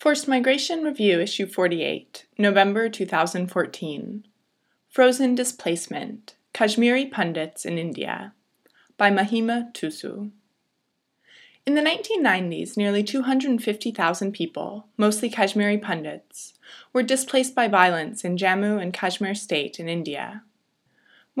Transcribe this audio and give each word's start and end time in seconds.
Forced 0.00 0.26
Migration 0.26 0.82
Review, 0.82 1.20
Issue 1.20 1.44
48, 1.46 2.24
November 2.38 2.88
2014. 2.88 4.26
Frozen 4.88 5.34
Displacement 5.34 6.36
Kashmiri 6.54 7.04
Pundits 7.04 7.66
in 7.66 7.76
India 7.76 8.32
by 8.96 9.10
Mahima 9.10 9.70
Tusu. 9.74 10.30
In 11.66 11.74
the 11.74 11.82
1990s, 11.82 12.78
nearly 12.78 13.02
250,000 13.02 14.32
people, 14.32 14.86
mostly 14.96 15.28
Kashmiri 15.28 15.76
Pundits, 15.76 16.54
were 16.94 17.02
displaced 17.02 17.54
by 17.54 17.68
violence 17.68 18.24
in 18.24 18.38
Jammu 18.38 18.80
and 18.80 18.94
Kashmir 18.94 19.34
state 19.34 19.78
in 19.78 19.86
India. 19.86 20.44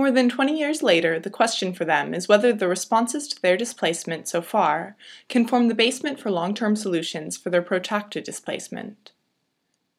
More 0.00 0.10
than 0.10 0.30
20 0.30 0.58
years 0.58 0.82
later, 0.82 1.20
the 1.20 1.28
question 1.28 1.74
for 1.74 1.84
them 1.84 2.14
is 2.14 2.26
whether 2.26 2.54
the 2.54 2.68
responses 2.68 3.28
to 3.28 3.42
their 3.42 3.58
displacement 3.58 4.28
so 4.28 4.40
far 4.40 4.96
can 5.28 5.46
form 5.46 5.68
the 5.68 5.74
basement 5.74 6.18
for 6.18 6.30
long 6.30 6.54
term 6.54 6.74
solutions 6.74 7.36
for 7.36 7.50
their 7.50 7.60
protracted 7.60 8.24
displacement. 8.24 9.12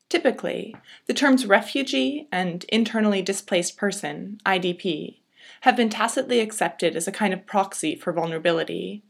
Typically, 0.09 0.75
the 1.05 1.13
terms 1.13 1.45
refugee 1.45 2.27
and 2.31 2.63
internally 2.69 3.21
displaced 3.21 3.77
person, 3.77 4.41
IDP, 4.43 5.19
have 5.61 5.77
been 5.77 5.91
tacitly 5.91 6.39
accepted 6.39 6.95
as 6.95 7.07
a 7.07 7.11
kind 7.11 7.31
of 7.31 7.45
proxy 7.45 7.95
for 7.95 8.11
vulnerability. 8.11 9.03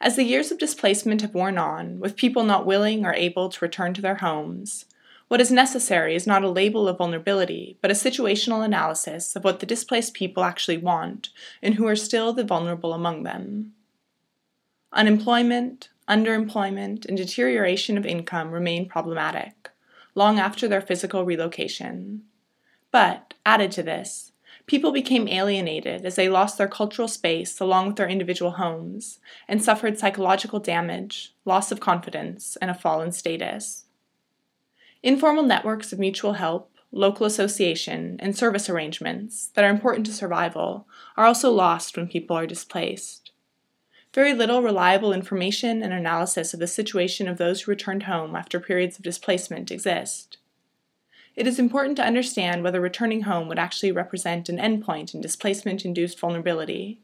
As 0.00 0.16
the 0.16 0.24
years 0.24 0.50
of 0.50 0.56
displacement 0.56 1.20
have 1.20 1.34
worn 1.34 1.58
on, 1.58 2.00
with 2.00 2.16
people 2.16 2.44
not 2.44 2.64
willing 2.64 3.04
or 3.04 3.12
able 3.12 3.50
to 3.50 3.62
return 3.62 3.92
to 3.92 4.00
their 4.00 4.14
homes, 4.14 4.86
what 5.30 5.40
is 5.40 5.52
necessary 5.52 6.16
is 6.16 6.26
not 6.26 6.42
a 6.42 6.48
label 6.48 6.88
of 6.88 6.98
vulnerability, 6.98 7.78
but 7.80 7.90
a 7.92 7.94
situational 7.94 8.64
analysis 8.64 9.36
of 9.36 9.44
what 9.44 9.60
the 9.60 9.66
displaced 9.66 10.12
people 10.12 10.42
actually 10.42 10.76
want 10.76 11.28
and 11.62 11.74
who 11.74 11.86
are 11.86 11.94
still 11.94 12.32
the 12.32 12.42
vulnerable 12.42 12.92
among 12.92 13.22
them. 13.22 13.70
Unemployment, 14.92 15.88
underemployment, 16.08 17.06
and 17.06 17.16
deterioration 17.16 17.96
of 17.96 18.04
income 18.04 18.50
remain 18.50 18.88
problematic, 18.88 19.70
long 20.16 20.40
after 20.40 20.66
their 20.66 20.80
physical 20.80 21.24
relocation. 21.24 22.22
But, 22.90 23.34
added 23.46 23.70
to 23.70 23.84
this, 23.84 24.32
people 24.66 24.90
became 24.90 25.28
alienated 25.28 26.04
as 26.04 26.16
they 26.16 26.28
lost 26.28 26.58
their 26.58 26.66
cultural 26.66 27.06
space 27.06 27.60
along 27.60 27.86
with 27.86 27.94
their 27.94 28.08
individual 28.08 28.50
homes 28.50 29.20
and 29.46 29.62
suffered 29.62 29.96
psychological 29.96 30.58
damage, 30.58 31.32
loss 31.44 31.70
of 31.70 31.78
confidence, 31.78 32.56
and 32.60 32.68
a 32.68 32.74
fall 32.74 33.00
in 33.00 33.12
status. 33.12 33.84
Informal 35.02 35.44
networks 35.44 35.92
of 35.92 35.98
mutual 35.98 36.34
help, 36.34 36.70
local 36.92 37.24
association, 37.24 38.16
and 38.20 38.36
service 38.36 38.68
arrangements 38.68 39.46
that 39.54 39.64
are 39.64 39.70
important 39.70 40.04
to 40.06 40.12
survival 40.12 40.86
are 41.16 41.24
also 41.24 41.50
lost 41.50 41.96
when 41.96 42.06
people 42.06 42.36
are 42.36 42.46
displaced. 42.46 43.30
Very 44.12 44.34
little 44.34 44.62
reliable 44.62 45.12
information 45.12 45.82
and 45.82 45.92
analysis 45.92 46.52
of 46.52 46.60
the 46.60 46.66
situation 46.66 47.28
of 47.28 47.38
those 47.38 47.62
who 47.62 47.70
returned 47.70 48.02
home 48.02 48.36
after 48.36 48.60
periods 48.60 48.98
of 48.98 49.04
displacement 49.04 49.70
exist. 49.70 50.36
It 51.34 51.46
is 51.46 51.58
important 51.58 51.96
to 51.96 52.04
understand 52.04 52.62
whether 52.62 52.80
returning 52.80 53.22
home 53.22 53.48
would 53.48 53.58
actually 53.58 53.92
represent 53.92 54.48
an 54.48 54.58
endpoint 54.58 55.14
in 55.14 55.22
displacement 55.22 55.84
induced 55.86 56.18
vulnerability, 56.18 57.00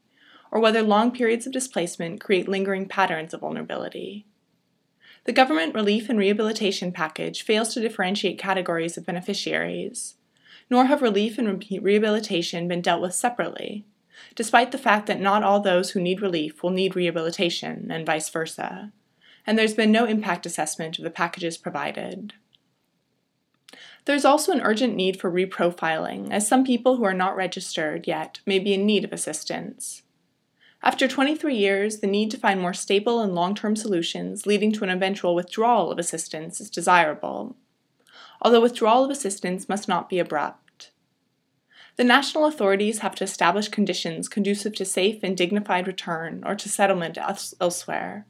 or 0.50 0.60
whether 0.60 0.82
long 0.82 1.12
periods 1.12 1.46
of 1.46 1.52
displacement 1.52 2.20
create 2.20 2.48
lingering 2.48 2.88
patterns 2.88 3.32
of 3.32 3.40
vulnerability. 3.40 4.26
The 5.26 5.32
government 5.32 5.74
relief 5.74 6.08
and 6.08 6.20
rehabilitation 6.20 6.92
package 6.92 7.42
fails 7.42 7.74
to 7.74 7.80
differentiate 7.80 8.38
categories 8.38 8.96
of 8.96 9.04
beneficiaries, 9.04 10.14
nor 10.70 10.84
have 10.84 11.02
relief 11.02 11.36
and 11.36 11.64
re- 11.68 11.78
rehabilitation 11.80 12.68
been 12.68 12.80
dealt 12.80 13.02
with 13.02 13.12
separately, 13.12 13.84
despite 14.36 14.70
the 14.70 14.78
fact 14.78 15.06
that 15.08 15.20
not 15.20 15.42
all 15.42 15.58
those 15.58 15.90
who 15.90 16.00
need 16.00 16.22
relief 16.22 16.62
will 16.62 16.70
need 16.70 16.94
rehabilitation, 16.94 17.88
and 17.90 18.06
vice 18.06 18.28
versa, 18.28 18.92
and 19.44 19.58
there's 19.58 19.74
been 19.74 19.90
no 19.90 20.04
impact 20.04 20.46
assessment 20.46 20.96
of 20.96 21.02
the 21.02 21.10
packages 21.10 21.56
provided. 21.56 22.34
There's 24.04 24.24
also 24.24 24.52
an 24.52 24.60
urgent 24.60 24.94
need 24.94 25.20
for 25.20 25.28
reprofiling, 25.28 26.30
as 26.30 26.46
some 26.46 26.64
people 26.64 26.98
who 26.98 27.04
are 27.04 27.12
not 27.12 27.34
registered 27.34 28.06
yet 28.06 28.38
may 28.46 28.60
be 28.60 28.72
in 28.72 28.86
need 28.86 29.04
of 29.04 29.12
assistance. 29.12 30.02
After 30.86 31.08
23 31.08 31.56
years, 31.56 31.98
the 31.98 32.06
need 32.06 32.30
to 32.30 32.38
find 32.38 32.60
more 32.60 32.72
stable 32.72 33.20
and 33.20 33.34
long 33.34 33.56
term 33.56 33.74
solutions 33.74 34.46
leading 34.46 34.70
to 34.70 34.84
an 34.84 34.88
eventual 34.90 35.34
withdrawal 35.34 35.90
of 35.90 35.98
assistance 35.98 36.60
is 36.60 36.70
desirable, 36.70 37.56
although 38.40 38.60
withdrawal 38.60 39.04
of 39.04 39.10
assistance 39.10 39.68
must 39.68 39.88
not 39.88 40.08
be 40.08 40.20
abrupt. 40.20 40.92
The 41.96 42.04
national 42.04 42.44
authorities 42.46 43.00
have 43.00 43.16
to 43.16 43.24
establish 43.24 43.66
conditions 43.66 44.28
conducive 44.28 44.76
to 44.76 44.84
safe 44.84 45.24
and 45.24 45.36
dignified 45.36 45.88
return 45.88 46.44
or 46.46 46.54
to 46.54 46.68
settlement 46.68 47.18
elsewhere. 47.60 48.24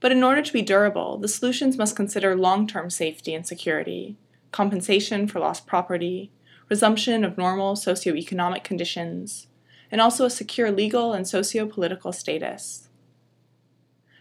But 0.00 0.10
in 0.10 0.24
order 0.24 0.42
to 0.42 0.52
be 0.52 0.62
durable, 0.62 1.16
the 1.16 1.28
solutions 1.28 1.78
must 1.78 1.94
consider 1.94 2.34
long 2.34 2.66
term 2.66 2.90
safety 2.90 3.34
and 3.34 3.46
security, 3.46 4.16
compensation 4.50 5.28
for 5.28 5.38
lost 5.38 5.64
property, 5.64 6.32
resumption 6.68 7.24
of 7.24 7.38
normal 7.38 7.76
socioeconomic 7.76 8.64
conditions, 8.64 9.46
and 9.90 10.00
also 10.00 10.24
a 10.24 10.30
secure 10.30 10.70
legal 10.70 11.12
and 11.12 11.26
socio 11.26 11.66
political 11.66 12.12
status. 12.12 12.88